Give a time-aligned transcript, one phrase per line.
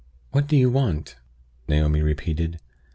[0.31, 1.17] "What do you want?"
[1.67, 2.59] Naomi repeated.